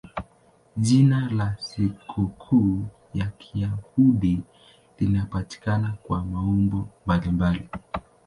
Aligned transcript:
Jina 0.77 1.29
la 1.29 1.57
sikukuu 1.59 2.85
ya 3.13 3.25
Kiyahudi 3.27 4.41
linapatikana 4.99 5.97
kwa 6.03 6.25
maumbo 6.25 6.87
mbalimbali. 7.05 7.69